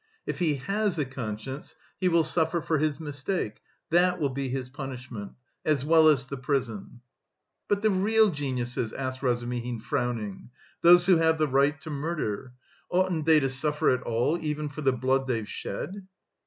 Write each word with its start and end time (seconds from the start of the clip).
"If 0.25 0.39
he 0.39 0.55
has 0.55 0.97
a 0.97 1.05
conscience 1.05 1.75
he 1.99 2.09
will 2.09 2.23
suffer 2.23 2.59
for 2.59 2.79
his 2.79 2.99
mistake. 2.99 3.61
That 3.91 4.19
will 4.19 4.29
be 4.31 4.49
his 4.49 4.67
punishment 4.67 5.33
as 5.63 5.85
well 5.85 6.07
as 6.07 6.25
the 6.25 6.37
prison." 6.37 7.01
"But 7.67 7.83
the 7.83 7.91
real 7.91 8.31
geniuses," 8.31 8.93
asked 8.93 9.21
Razumihin 9.21 9.79
frowning, 9.79 10.49
"those 10.81 11.05
who 11.05 11.17
have 11.17 11.37
the 11.37 11.47
right 11.47 11.79
to 11.81 11.91
murder? 11.91 12.53
Oughtn't 12.89 13.27
they 13.27 13.39
to 13.41 13.49
suffer 13.49 13.91
at 13.91 14.01
all 14.01 14.39
even 14.43 14.69
for 14.69 14.81
the 14.81 14.91
blood 14.91 15.27
they've 15.27 15.47
shed?" 15.47 16.07